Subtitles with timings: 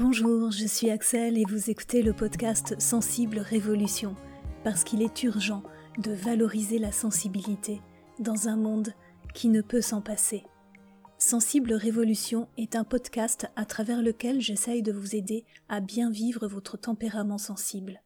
[0.00, 4.14] Bonjour, je suis Axel et vous écoutez le podcast Sensible Révolution,
[4.62, 5.64] parce qu'il est urgent
[5.98, 7.80] de valoriser la sensibilité
[8.20, 8.92] dans un monde
[9.34, 10.44] qui ne peut s'en passer.
[11.18, 16.46] Sensible Révolution est un podcast à travers lequel j'essaye de vous aider à bien vivre
[16.46, 18.00] votre tempérament sensible.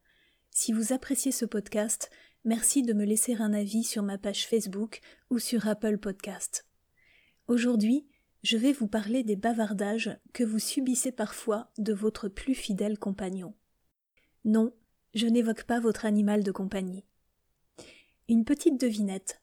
[0.49, 2.09] Si vous appréciez ce podcast,
[2.43, 4.99] merci de me laisser un avis sur ma page Facebook
[5.29, 6.65] ou sur Apple Podcast.
[7.47, 8.07] Aujourd'hui,
[8.43, 13.55] je vais vous parler des bavardages que vous subissez parfois de votre plus fidèle compagnon.
[14.43, 14.73] Non,
[15.13, 17.05] je n'évoque pas votre animal de compagnie.
[18.27, 19.41] Une petite devinette.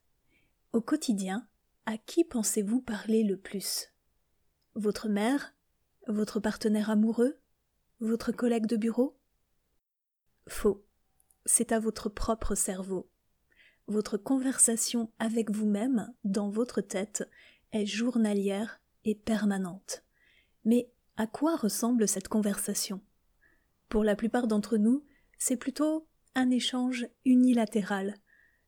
[0.75, 1.49] Au quotidien,
[1.87, 3.89] à qui pensez-vous parler le plus?
[4.75, 5.55] Votre mère
[6.07, 7.41] Votre partenaire amoureux
[8.01, 9.19] Votre collègue de bureau?
[10.47, 10.85] Faux.
[11.47, 13.11] C'est à votre propre cerveau.
[13.87, 17.27] Votre conversation avec vous-même, dans votre tête,
[17.73, 20.05] est journalière et permanente.
[20.65, 23.01] Mais à quoi ressemble cette conversation?
[23.89, 25.05] Pour la plupart d'entre nous,
[25.39, 28.15] c'est plutôt un échange unilatéral.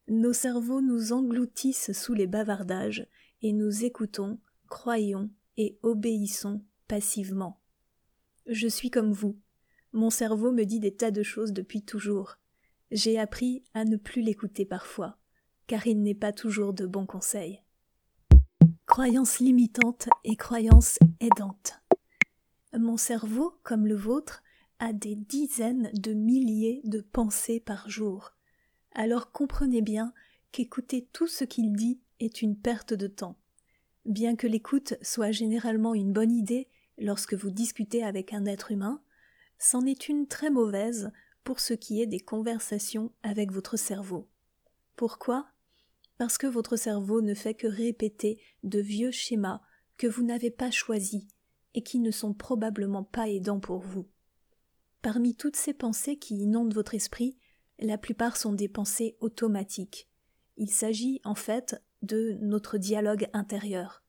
[0.08, 3.06] Nos cerveaux nous engloutissent sous les bavardages
[3.42, 7.60] et nous écoutons, croyons et obéissons passivement.
[8.46, 9.38] Je suis comme vous.
[9.92, 12.38] Mon cerveau me dit des tas de choses depuis toujours.
[12.90, 15.18] J'ai appris à ne plus l'écouter parfois,
[15.66, 17.62] car il n'est pas toujours de bons conseils
[18.92, 21.80] croyances limitantes et croyances aidantes.
[22.78, 24.42] Mon cerveau, comme le vôtre,
[24.80, 28.34] a des dizaines de milliers de pensées par jour.
[28.94, 30.12] Alors comprenez bien
[30.50, 33.38] qu'écouter tout ce qu'il dit est une perte de temps.
[34.04, 39.00] Bien que l'écoute soit généralement une bonne idée lorsque vous discutez avec un être humain,
[39.58, 41.10] c'en est une très mauvaise
[41.44, 44.28] pour ce qui est des conversations avec votre cerveau.
[44.96, 45.51] Pourquoi?
[46.18, 49.60] Parce que votre cerveau ne fait que répéter de vieux schémas
[49.96, 51.26] que vous n'avez pas choisis
[51.74, 54.08] et qui ne sont probablement pas aidants pour vous.
[55.00, 57.36] Parmi toutes ces pensées qui inondent votre esprit,
[57.78, 60.08] la plupart sont des pensées automatiques.
[60.56, 64.04] Il s'agit en fait de notre dialogue intérieur,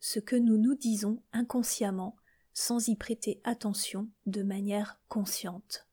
[0.00, 2.16] ce que nous nous disons inconsciemment
[2.52, 5.86] sans y prêter attention de manière consciente.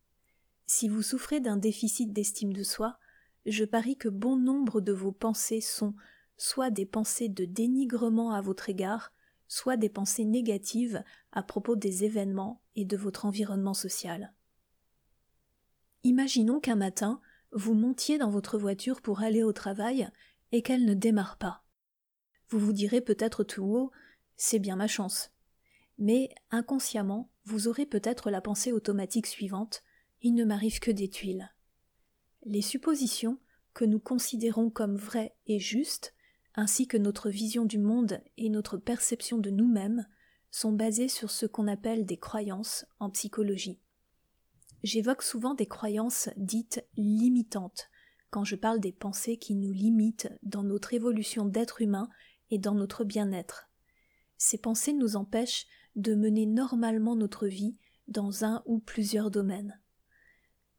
[0.66, 2.97] Si vous souffrez d'un déficit d'estime de soi,
[3.45, 5.94] je parie que bon nombre de vos pensées sont
[6.38, 9.13] soit des pensées de dénigrement à votre égard,
[9.47, 14.33] soit des pensées négatives à propos des événements et de votre environnement social.
[16.03, 20.09] Imaginons qu'un matin, vous montiez dans votre voiture pour aller au travail
[20.51, 21.63] et qu'elle ne démarre pas.
[22.50, 23.91] Vous vous direz peut-être tout haut
[24.38, 25.31] c'est bien ma chance.
[25.97, 29.81] Mais inconsciemment, vous aurez peut-être la pensée automatique suivante
[30.22, 31.55] il ne m'arrive que des tuiles
[32.45, 33.39] les suppositions
[33.73, 36.13] que nous considérons comme vraies et justes,
[36.53, 40.07] ainsi que notre vision du monde et notre perception de nous-mêmes,
[40.51, 43.81] sont basées sur ce qu'on appelle des croyances en psychologie.
[44.83, 47.89] J'évoque souvent des croyances dites limitantes
[48.29, 52.09] quand je parle des pensées qui nous limitent dans notre évolution d'être humain
[52.51, 53.69] et dans notre bien-être.
[54.38, 57.77] Ces pensées nous empêchent de mener normalement notre vie
[58.07, 59.79] dans un ou plusieurs domaines.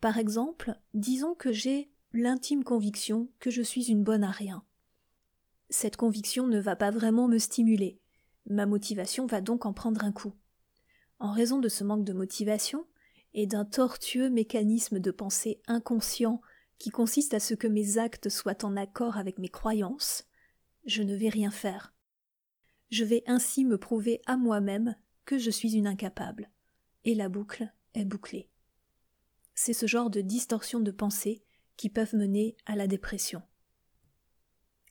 [0.06, 4.64] Par exemple, disons que j'ai l'intime conviction que je suis une bonne à rien.
[5.68, 7.98] Cette conviction ne va pas vraiment me stimuler.
[8.48, 10.32] Ma motivation va donc en prendre un coup.
[11.18, 12.86] En raison de ce manque de motivation
[13.34, 16.40] et d'un tortueux mécanisme de pensée inconscient
[16.78, 20.22] qui consiste à ce que mes actes soient en accord avec mes croyances,
[20.84, 21.96] je ne vais rien faire.
[22.90, 26.48] Je vais ainsi me prouver à moi-même que je suis une incapable.
[27.02, 28.48] Et la boucle est bouclée
[29.66, 31.42] c'est ce genre de distorsion de pensée
[31.76, 33.42] qui peuvent mener à la dépression.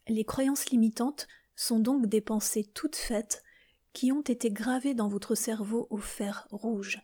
[0.10, 3.42] Les croyances limitantes sont donc des pensées toutes faites
[3.94, 7.00] qui ont été gravées dans votre cerveau au fer rouge,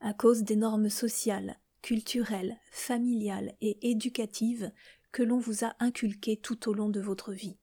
[0.00, 4.72] à cause des normes sociales, culturelles, familiales et éducatives
[5.12, 7.58] que l'on vous a inculquées tout au long de votre vie.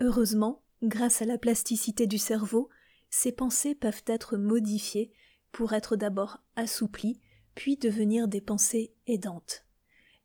[0.00, 2.68] Heureusement, grâce à la plasticité du cerveau,
[3.08, 5.10] ces pensées peuvent être modifiées
[5.52, 7.18] pour être d'abord assouplies
[7.56, 9.64] puis devenir des pensées aidantes.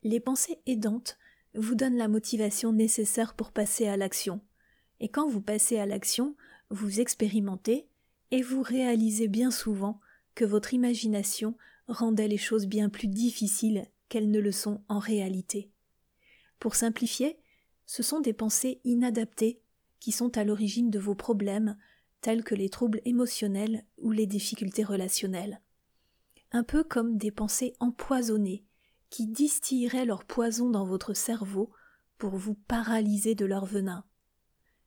[0.04, 1.18] Les pensées aidantes
[1.56, 4.42] vous donnent la motivation nécessaire pour passer à l'action.
[5.00, 6.36] Et quand vous passez à l'action,
[6.70, 7.88] vous expérimentez
[8.30, 10.00] et vous réalisez bien souvent
[10.36, 11.58] que votre imagination
[11.88, 15.72] rendait les choses bien plus difficiles qu'elles ne le sont en réalité.
[16.60, 17.40] Pour simplifier,
[17.86, 19.62] ce sont des pensées inadaptées
[20.00, 21.78] qui sont à l'origine de vos problèmes,
[22.20, 25.62] tels que les troubles émotionnels ou les difficultés relationnelles
[26.52, 28.66] un peu comme des pensées empoisonnées
[29.10, 31.72] qui distilleraient leur poison dans votre cerveau
[32.18, 34.06] pour vous paralyser de leur venin.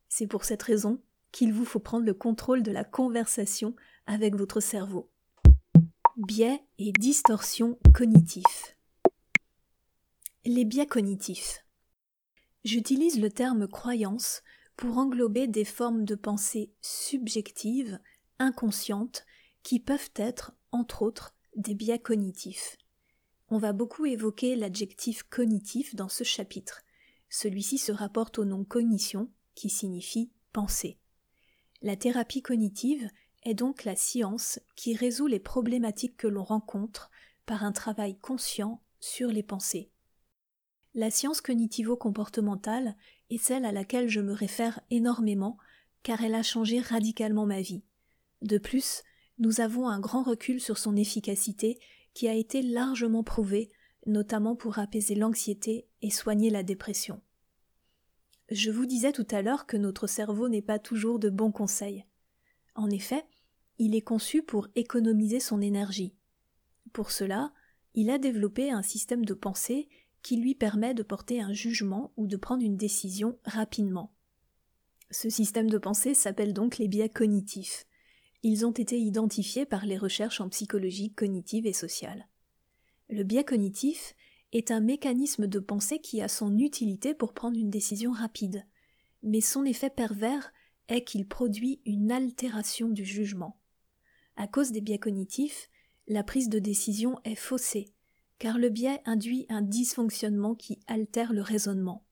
[0.08, 1.02] C'est pour cette raison
[1.32, 3.74] qu'il vous faut prendre le contrôle de la conversation
[4.06, 5.10] avec votre cerveau.
[6.16, 8.76] Biais et distorsions cognitifs.
[10.44, 11.64] Les biais cognitifs.
[12.64, 14.42] J'utilise le terme croyance
[14.76, 17.98] pour englober des formes de pensée subjectives,
[18.38, 19.26] inconscientes,
[19.62, 22.76] qui peuvent être, entre autres, des biais cognitifs.
[23.48, 26.82] On va beaucoup évoquer l'adjectif cognitif dans ce chapitre.
[27.28, 30.98] Celui-ci se rapporte au nom cognition, qui signifie penser.
[31.82, 33.08] La thérapie cognitive
[33.44, 37.10] est donc la science qui résout les problématiques que l'on rencontre
[37.46, 39.90] par un travail conscient sur les pensées.
[40.94, 42.96] La science cognitivo-comportementale
[43.30, 45.58] est celle à laquelle je me réfère énormément
[46.02, 47.82] car elle a changé radicalement ma vie.
[48.42, 49.02] De plus,
[49.38, 51.78] nous avons un grand recul sur son efficacité
[52.12, 53.70] qui a été largement prouvé,
[54.06, 57.20] notamment pour apaiser l'anxiété et soigner la dépression.
[58.50, 62.04] Je vous disais tout à l'heure que notre cerveau n'est pas toujours de bons conseils.
[62.74, 63.24] En effet,
[63.78, 66.14] il est conçu pour économiser son énergie.
[66.92, 67.52] Pour cela,
[67.94, 69.88] il a développé un système de pensée
[70.22, 74.12] qui lui permet de porter un jugement ou de prendre une décision rapidement.
[75.10, 77.86] Ce système de pensée s'appelle donc les biais cognitifs.
[78.46, 82.28] Ils ont été identifiés par les recherches en psychologie cognitive et sociale.
[83.08, 84.14] Le biais cognitif
[84.52, 88.66] est un mécanisme de pensée qui a son utilité pour prendre une décision rapide,
[89.22, 90.52] mais son effet pervers
[90.88, 93.58] est qu'il produit une altération du jugement.
[94.36, 95.70] À cause des biais cognitifs,
[96.06, 97.94] la prise de décision est faussée,
[98.38, 102.04] car le biais induit un dysfonctionnement qui altère le raisonnement.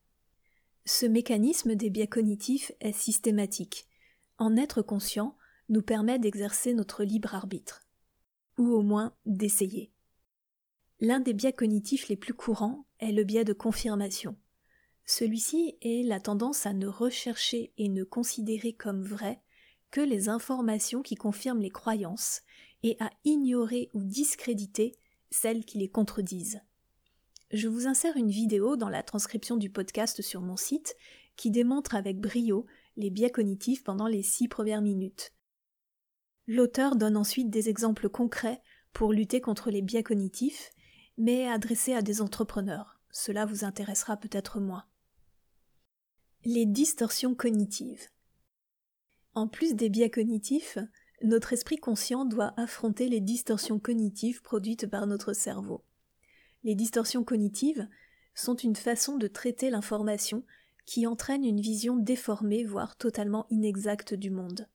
[0.87, 3.87] Ce mécanisme des biais cognitifs est systématique.
[4.39, 5.37] En être conscient
[5.73, 7.83] nous permet d'exercer notre libre arbitre,
[8.59, 9.91] ou au moins d'essayer.
[11.01, 14.37] L'un des biais cognitifs les plus courants est le biais de confirmation.
[15.07, 19.41] Celui-ci est la tendance à ne rechercher et ne considérer comme vraies
[19.91, 22.43] que les informations qui confirment les croyances
[22.83, 24.95] et à ignorer ou discréditer
[25.31, 26.61] celles qui les contredisent.
[27.51, 30.97] Je vous insère une vidéo dans la transcription du podcast sur mon site
[31.37, 32.67] qui démontre avec brio
[32.97, 35.33] les biais cognitifs pendant les six premières minutes.
[36.47, 38.61] L'auteur donne ensuite des exemples concrets
[38.93, 40.73] pour lutter contre les biais cognitifs
[41.19, 43.01] mais adressé à des entrepreneurs.
[43.11, 44.85] Cela vous intéressera peut-être moins.
[46.45, 48.09] Les distorsions cognitives.
[49.35, 50.79] En plus des biais cognitifs,
[51.23, 55.85] notre esprit conscient doit affronter les distorsions cognitives produites par notre cerveau.
[56.65, 57.89] Les distorsions cognitives
[58.35, 60.45] sont une façon de traiter l'information
[60.85, 64.69] qui entraîne une vision déformée, voire totalement inexacte du monde.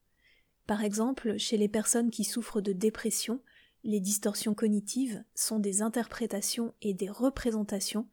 [0.67, 3.41] Par exemple, chez les personnes qui souffrent de dépression,
[3.83, 8.07] les distorsions cognitives sont des interprétations et des représentations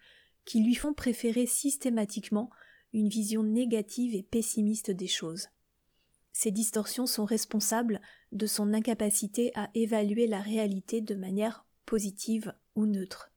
[0.45, 2.51] qui lui font préférer systématiquement
[2.93, 5.49] une vision négative et pessimiste des choses.
[6.33, 12.87] Ces distorsions sont responsables de son incapacité à évaluer la réalité de manière positive ou
[12.87, 13.33] neutre.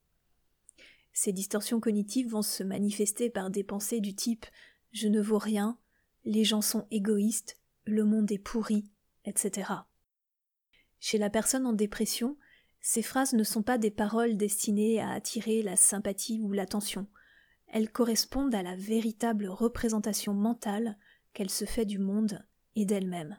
[1.11, 4.45] Ces distorsions cognitives vont se manifester par des pensées du type
[4.93, 5.77] je ne vaux rien,
[6.23, 8.89] les gens sont égoïstes, le monde est pourri,
[9.27, 9.71] etc.
[10.99, 12.37] Chez la personne en dépression,
[12.81, 17.07] ces phrases ne sont pas des paroles destinées à attirer la sympathie ou l'attention.
[17.67, 20.97] Elles correspondent à la véritable représentation mentale
[21.33, 22.43] qu'elle se fait du monde
[22.75, 23.37] et d'elle-même.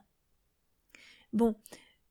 [1.32, 1.56] Bon,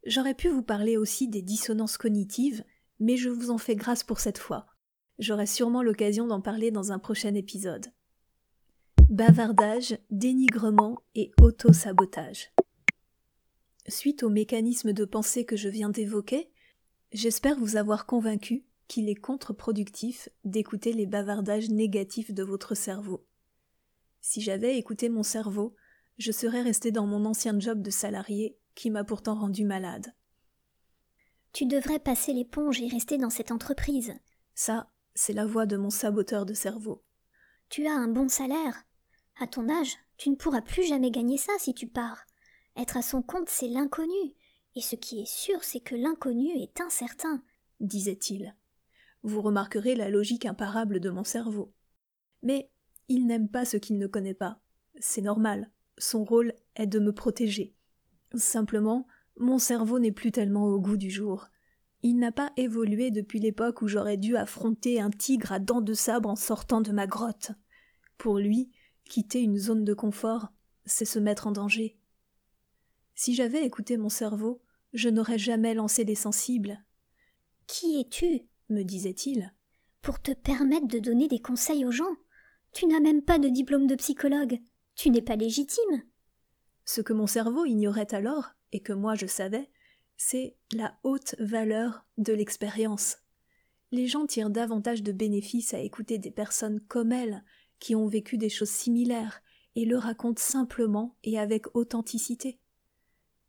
[0.05, 2.63] j'aurais pu vous parler aussi des dissonances cognitives,
[2.99, 4.65] mais je vous en fais grâce pour cette fois.
[5.19, 7.87] J'aurai sûrement l'occasion d'en parler dans un prochain épisode.
[9.09, 12.51] Bavardage, dénigrement et auto-sabotage.
[13.89, 16.51] Suite au mécanisme de pensée que je viens d'évoquer,
[17.13, 23.25] j'espère vous avoir convaincu qu'il est contre-productif d'écouter les bavardages négatifs de votre cerveau.
[24.19, 25.73] Si j'avais écouté mon cerveau,
[26.17, 30.13] je serais resté dans mon ancien job de salarié qui m'a pourtant rendu malade.
[31.53, 34.13] Tu devrais passer l'éponge et rester dans cette entreprise.
[34.53, 37.03] Ça, c'est la voix de mon saboteur de cerveau.
[37.69, 38.83] Tu as un bon salaire.
[39.39, 42.25] À ton âge, tu ne pourras plus jamais gagner ça si tu pars.
[42.77, 44.35] Être à son compte, c'est l'inconnu.
[44.75, 47.43] Et ce qui est sûr, c'est que l'inconnu est incertain,
[47.79, 48.55] disait-il.
[49.23, 51.73] Vous remarquerez la logique imparable de mon cerveau.
[52.43, 52.69] Mais
[53.09, 54.59] il n'aime pas ce qu'il ne connaît pas.
[54.99, 55.71] C'est normal.
[55.97, 57.73] Son rôle est de me protéger.
[58.35, 59.07] Simplement,
[59.37, 61.47] mon cerveau n'est plus tellement au goût du jour.
[62.03, 65.93] Il n'a pas évolué depuis l'époque où j'aurais dû affronter un tigre à dents de
[65.93, 67.51] sabre en sortant de ma grotte.
[68.19, 68.69] Pour lui,
[69.05, 70.49] quitter une zone de confort,
[70.85, 71.97] c'est se mettre en danger.
[73.17, 74.61] Si j'avais écouté mon cerveau,
[74.93, 76.85] je n'aurais jamais lancé des sensibles.
[77.65, 78.47] Qui es-tu?
[78.69, 79.55] me disait-il.
[80.03, 82.15] Pour te permettre de donner des conseils aux gens.
[82.73, 84.59] Tu n'as même pas de diplôme de psychologue.
[84.93, 86.03] Tu n'es pas légitime.
[86.85, 89.71] Ce que mon cerveau ignorait alors, et que moi je savais,
[90.15, 93.17] c'est la haute valeur de l'expérience.
[93.91, 97.43] Les gens tirent davantage de bénéfices à écouter des personnes comme elles,
[97.79, 99.41] qui ont vécu des choses similaires,
[99.73, 102.59] et le racontent simplement et avec authenticité.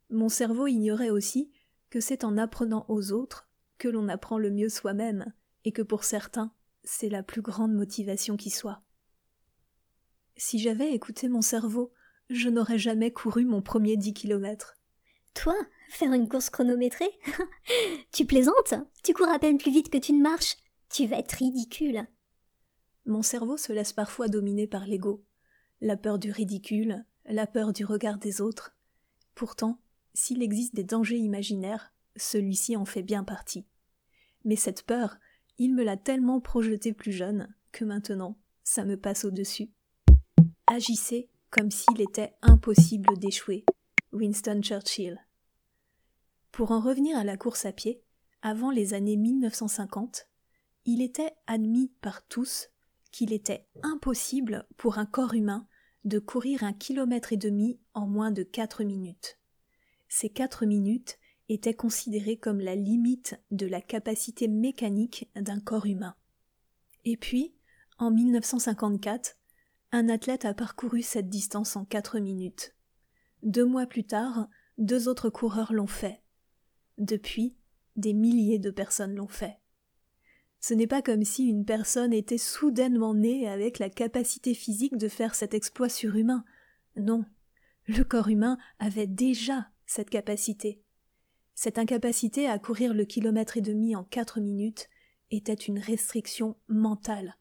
[0.09, 1.51] Mon cerveau ignorait aussi
[1.89, 5.33] que c'est en apprenant aux autres que l'on apprend le mieux soi-même,
[5.65, 6.51] et que pour certains,
[6.83, 8.81] c'est la plus grande motivation qui soit.
[10.35, 11.91] Si j'avais écouté mon cerveau,
[12.29, 14.75] je n'aurais jamais couru mon premier dix kilomètres.
[15.33, 15.55] Toi,
[15.89, 17.09] faire une course chronométrée
[18.11, 18.73] Tu plaisantes
[19.03, 20.57] Tu cours à peine plus vite que tu ne marches
[20.89, 22.07] Tu vas être ridicule.
[23.05, 25.23] Mon cerveau se laisse parfois dominer par l'ego,
[25.81, 28.75] la peur du ridicule, la peur du regard des autres.
[29.35, 29.79] Pourtant,
[30.19, 33.65] s'il existe des dangers imaginaires, celui-ci en fait bien partie.
[34.43, 35.15] Mais cette peur,
[35.57, 39.71] il me l'a tellement projetée plus jeune que maintenant, ça me passe au-dessus.
[40.67, 43.65] Agissez comme s'il était impossible d'échouer.
[44.11, 45.25] Winston Churchill.
[46.51, 48.03] Pour en revenir à la course à pied,
[48.41, 50.27] avant les années 1950,
[50.85, 52.69] il était admis par tous
[53.11, 55.67] qu'il était impossible pour un corps humain
[56.03, 59.38] de courir un kilomètre et demi en moins de quatre minutes.
[60.09, 66.15] Ces quatre minutes étaient considérées comme la limite de la capacité mécanique d'un corps humain.
[67.05, 67.53] Et puis,
[67.99, 69.37] en 1954,
[69.91, 72.75] un athlète a parcouru cette distance en quatre minutes.
[73.43, 74.47] Deux mois plus tard,
[74.77, 76.21] deux autres coureurs l'ont fait.
[76.97, 77.55] Depuis,
[77.95, 79.59] des milliers de personnes l'ont fait.
[80.59, 85.07] Ce n'est pas comme si une personne était soudainement née avec la capacité physique de
[85.07, 86.43] faire cet exploit surhumain.
[86.97, 87.25] Non.
[87.87, 90.83] Le corps humain avait déjà cette capacité.
[91.55, 94.87] Cette incapacité à courir le kilomètre et demi en quatre minutes
[95.31, 97.37] était une restriction mentale.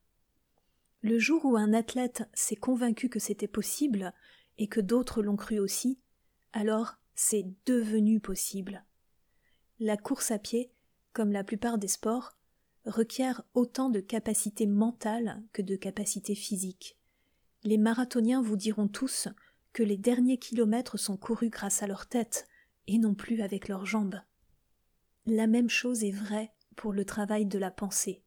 [1.02, 4.14] Le jour où un athlète s'est convaincu que c'était possible,
[4.57, 6.00] et que d'autres l'ont cru aussi,
[6.55, 8.83] alors c'est devenu possible.
[9.78, 10.73] La course à pied,
[11.12, 12.38] comme la plupart des sports,
[12.87, 16.97] requiert autant de capacité mentale que de capacité physique.
[17.62, 19.28] Les marathoniens vous diront tous
[19.73, 22.47] que les derniers kilomètres sont courus grâce à leur tête
[22.87, 24.21] et non plus avec leurs jambes.
[25.27, 28.23] La même chose est vraie pour le travail de la pensée.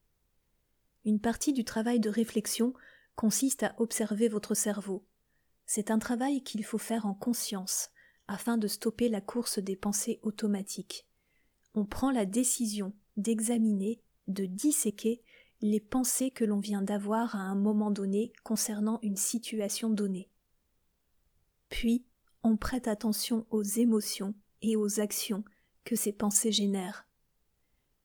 [1.04, 2.74] Une partie du travail de réflexion
[3.16, 5.06] consiste à observer votre cerveau.
[5.66, 7.90] C'est un travail qu'il faut faire en conscience
[8.28, 11.08] afin de stopper la course des pensées automatiques.
[11.74, 15.22] On prend la décision d'examiner, de disséquer
[15.62, 20.31] les pensées que l'on vient d'avoir à un moment donné concernant une situation donnée.
[21.72, 22.06] Puis,
[22.44, 25.44] on prête attention aux émotions et aux actions
[25.86, 27.08] que ces pensées génèrent.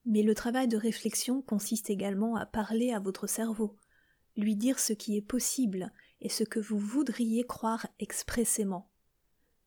[0.07, 3.77] Mais le travail de réflexion consiste également à parler à votre cerveau,
[4.37, 8.89] lui dire ce qui est possible et ce que vous voudriez croire expressément.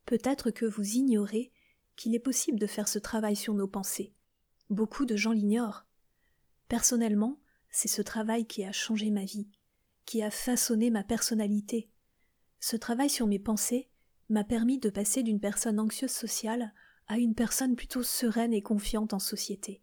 [0.05, 1.51] Peut-être que vous ignorez
[1.97, 4.13] qu'il est possible de faire ce travail sur nos pensées.
[4.69, 5.85] Beaucoup de gens l'ignorent.
[6.69, 7.37] Personnellement,
[7.69, 9.49] c'est ce travail qui a changé ma vie,
[10.05, 11.89] qui a façonné ma personnalité.
[12.59, 13.89] Ce travail sur mes pensées
[14.29, 16.73] m'a permis de passer d'une personne anxieuse sociale
[17.07, 19.81] à une personne plutôt sereine et confiante en société.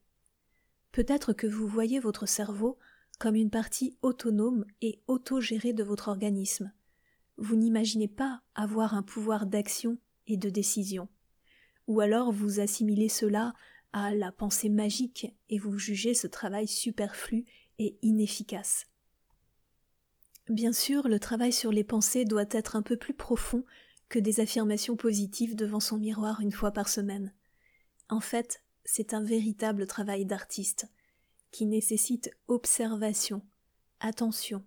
[0.92, 2.78] Peut-être que vous voyez votre cerveau
[3.18, 6.72] comme une partie autonome et autogérée de votre organisme.
[7.38, 11.08] Vous n'imaginez pas avoir un pouvoir d'action et de décision.
[11.86, 13.54] Ou alors vous assimilez cela
[13.92, 17.44] à la pensée magique et vous jugez ce travail superflu
[17.78, 18.86] et inefficace.
[20.48, 23.64] Bien sûr, le travail sur les pensées doit être un peu plus profond
[24.08, 27.34] que des affirmations positives devant son miroir une fois par semaine.
[28.08, 30.88] En fait, c'est un véritable travail d'artiste,
[31.50, 33.42] qui nécessite observation,
[33.98, 34.64] attention,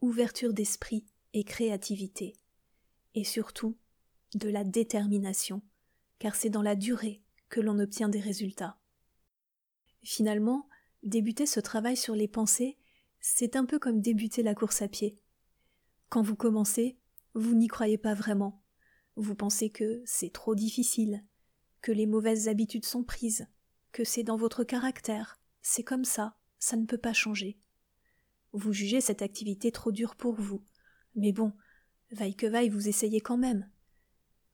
[0.00, 2.34] ouverture d'esprit et créativité,
[3.14, 3.76] et surtout
[4.34, 5.62] de la détermination,
[6.18, 8.78] car c'est dans la durée que l'on obtient des résultats.
[10.02, 10.68] Finalement,
[11.04, 12.78] débuter ce travail sur les pensées,
[13.20, 15.19] c'est un peu comme débuter la course à pied.
[16.10, 16.98] Quand vous commencez,
[17.34, 18.64] vous n'y croyez pas vraiment.
[19.14, 21.24] Vous pensez que c'est trop difficile,
[21.82, 23.46] que les mauvaises habitudes sont prises,
[23.92, 27.60] que c'est dans votre caractère, c'est comme ça, ça ne peut pas changer.
[28.52, 30.64] Vous jugez cette activité trop dure pour vous,
[31.14, 31.52] mais bon,
[32.10, 33.70] vaille que vaille, vous essayez quand même.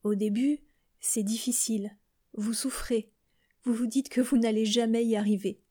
[0.04, 0.60] Au début,
[1.00, 1.96] c'est difficile,
[2.34, 3.10] vous souffrez,
[3.64, 5.62] vous vous dites que vous n'allez jamais y arriver.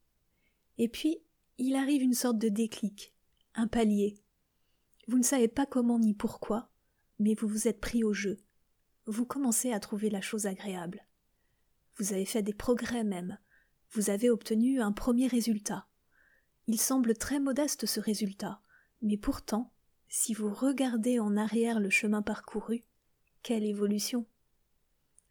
[0.80, 1.20] Et puis,
[1.60, 3.14] il arrive une sorte de déclic,
[3.54, 4.25] un palier.
[5.08, 6.70] Vous ne savez pas comment ni pourquoi,
[7.20, 8.38] mais vous vous êtes pris au jeu.
[9.06, 11.06] Vous commencez à trouver la chose agréable.
[11.98, 13.38] Vous avez fait des progrès même
[13.96, 15.88] vous avez obtenu un premier résultat.
[16.68, 18.62] Il semble très modeste ce résultat,
[19.02, 19.72] mais pourtant,
[20.10, 22.84] si vous regardez en arrière le chemin parcouru,
[23.42, 24.26] quelle évolution.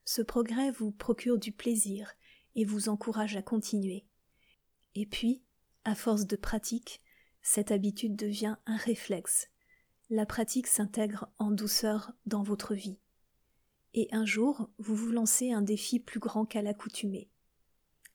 [0.07, 2.13] Ce progrès vous procure du plaisir
[2.55, 4.07] et vous encourage à continuer.
[4.95, 5.43] Et puis,
[5.85, 7.03] à force de pratique,
[7.43, 9.51] cette habitude devient un réflexe.
[10.11, 12.99] La pratique s'intègre en douceur dans votre vie.
[13.95, 17.31] Et un jour, vous vous lancez un défi plus grand qu'à l'accoutumée.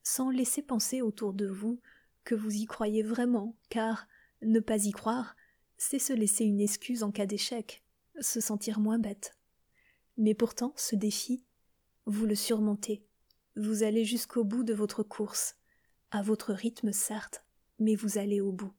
[0.03, 1.81] Sans laisser penser autour de vous
[2.25, 4.07] que vous y croyez vraiment, car
[4.43, 5.35] ne pas y croire,
[5.77, 7.83] c'est se laisser une excuse en cas d'échec,
[8.19, 9.35] se sentir moins bête.
[10.15, 11.43] Mais pourtant, ce défi,
[12.05, 13.03] vous le surmontez.
[13.55, 15.55] Vous allez jusqu'au bout de votre course,
[16.11, 17.43] à votre rythme certes,
[17.79, 18.73] mais vous allez au bout.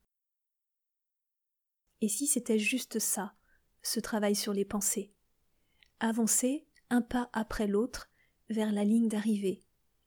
[2.01, 3.33] Et si c'était juste ça,
[3.83, 5.13] ce travail sur les pensées?
[5.99, 8.09] Avancez un pas après l'autre
[8.49, 9.63] vers la ligne d'arrivée,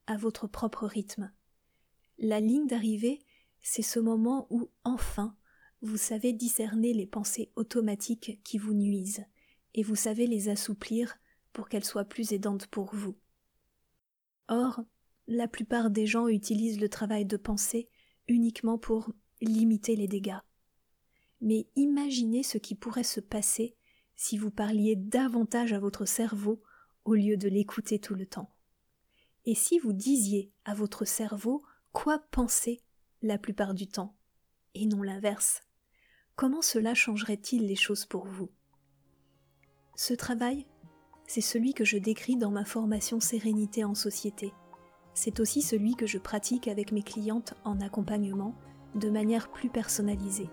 [0.07, 1.33] à votre propre rythme.
[2.19, 3.21] La ligne d'arrivée,
[3.63, 5.37] c'est ce moment où, enfin,
[5.83, 9.25] vous savez discerner les pensées automatiques qui vous nuisent,
[9.75, 11.17] et vous savez les assouplir
[11.53, 13.17] pour qu'elles soient plus aidantes pour vous.
[14.49, 14.83] Or,
[15.27, 17.89] la plupart des gens utilisent le travail de pensée
[18.29, 20.41] uniquement pour limiter les dégâts.
[21.45, 23.77] Mais imaginez ce qui pourrait se passer
[24.17, 26.63] si vous parliez davantage à votre cerveau
[27.05, 28.51] au lieu de l'écouter tout le temps.
[29.45, 32.81] Et si vous disiez à votre cerveau quoi penser
[33.21, 34.17] la plupart du temps,
[34.75, 35.61] et non l'inverse,
[36.35, 38.51] comment cela changerait-il les choses pour vous?
[39.97, 40.67] Ce travail,
[41.27, 44.55] c'est celui que je décris dans ma formation Sérénité en société.
[45.13, 48.55] C'est aussi celui que je pratique avec mes clientes en accompagnement
[48.95, 50.49] de manière plus personnalisée.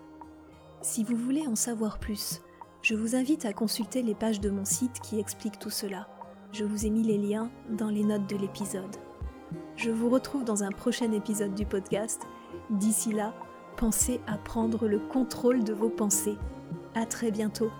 [0.82, 2.42] Si vous voulez en savoir plus,
[2.82, 6.08] je vous invite à consulter les pages de mon site qui expliquent tout cela.
[6.50, 8.96] Je vous ai mis les liens dans les notes de l'épisode.
[9.76, 12.22] Je vous retrouve dans un prochain épisode du podcast.
[12.68, 13.32] D'ici là,
[13.76, 16.36] pensez à prendre le contrôle de vos pensées.
[16.96, 17.70] À très bientôt.